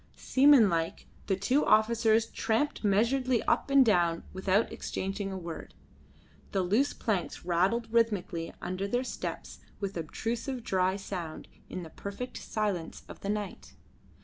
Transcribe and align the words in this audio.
Seamanlike, 0.17 1.05
the 1.27 1.35
two 1.35 1.63
officers 1.63 2.25
tramped 2.25 2.83
measuredly 2.83 3.43
up 3.47 3.69
and 3.69 3.85
down 3.85 4.23
without 4.33 4.71
exchanging 4.73 5.31
a 5.31 5.37
word. 5.37 5.75
The 6.53 6.63
loose 6.63 6.91
planks 6.91 7.45
rattled 7.45 7.87
rhythmically 7.93 8.51
under 8.63 8.87
their 8.87 9.03
steps 9.03 9.59
with 9.79 9.95
obstrusive 9.97 10.63
dry 10.63 10.95
sound 10.95 11.47
in 11.69 11.83
the 11.83 11.91
perfect 11.91 12.37
silence 12.37 13.03
of 13.07 13.19
the 13.19 13.29
night. 13.29 13.75